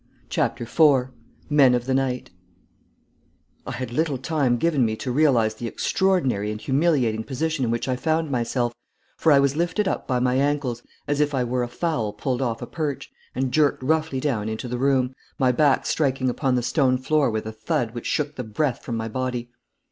CHAPTER 0.29 0.63
IV 0.63 1.09
MEN 1.47 1.75
OF 1.75 1.85
THE 1.85 1.93
NIGHT 1.93 2.31
I 3.67 3.71
had 3.73 3.91
little 3.91 4.17
time 4.17 4.57
given 4.57 4.83
me 4.83 4.95
to 4.95 5.11
realise 5.11 5.53
the 5.53 5.67
extraordinary 5.67 6.49
and 6.51 6.59
humiliating 6.59 7.23
position 7.23 7.63
in 7.63 7.69
which 7.69 7.87
I 7.87 7.95
found 7.95 8.31
myself, 8.31 8.73
for 9.15 9.31
I 9.31 9.37
was 9.39 9.55
lifted 9.55 9.87
up 9.87 10.07
by 10.07 10.17
my 10.19 10.37
ankles, 10.37 10.81
as 11.07 11.19
if 11.21 11.35
I 11.35 11.43
were 11.43 11.61
a 11.61 11.67
fowl 11.67 12.13
pulled 12.13 12.41
off 12.41 12.63
a 12.63 12.65
perch, 12.65 13.11
and 13.35 13.51
jerked 13.51 13.83
roughly 13.83 14.19
down 14.19 14.49
into 14.49 14.67
the 14.67 14.79
room, 14.79 15.13
my 15.37 15.51
back 15.51 15.85
striking 15.85 16.31
upon 16.31 16.55
the 16.55 16.63
stone 16.63 16.97
floor 16.97 17.29
with 17.29 17.45
a 17.45 17.51
thud 17.51 17.93
which 17.93 18.07
shook 18.07 18.37
the 18.37 18.43
breath 18.43 18.81
from 18.81 18.97
my 18.97 19.07
body. 19.07 19.51